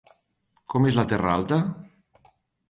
Com 0.73 0.87
és 0.91 0.97
la 1.01 1.05
Terra 1.11 1.35
alta? 1.35 1.61